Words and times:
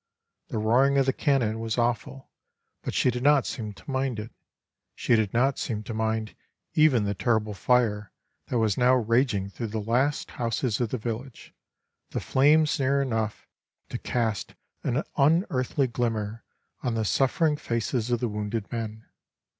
The 0.47 0.57
roaring 0.57 0.97
of 0.97 1.05
the 1.05 1.13
cannon 1.13 1.59
was 1.59 1.77
awful, 1.77 2.31
but 2.81 2.95
she 2.95 3.11
did 3.11 3.21
not 3.21 3.45
seem 3.45 3.71
to 3.73 3.91
mind 3.91 4.17
it; 4.17 4.31
she 4.95 5.15
did 5.15 5.31
not 5.31 5.59
seem 5.59 5.83
to 5.83 5.93
mind 5.93 6.33
even 6.73 7.03
the 7.03 7.13
terrible 7.13 7.53
fire 7.53 8.11
that 8.47 8.57
was 8.57 8.79
now 8.79 8.95
raging 8.95 9.47
through 9.51 9.67
the 9.67 9.79
last 9.79 10.31
houses 10.31 10.81
of 10.81 10.89
the 10.89 10.97
village, 10.97 11.53
the 12.09 12.19
flames 12.19 12.79
near 12.79 12.99
enough 12.99 13.47
to 13.89 13.99
cast 13.99 14.55
an 14.83 15.03
unearthly 15.17 15.85
glimmer 15.85 16.43
on 16.81 16.95
the 16.95 17.05
suffering 17.05 17.55
faces 17.55 18.09
of 18.09 18.21
the 18.21 18.27
wounded 18.27 18.71
men. 18.71 19.05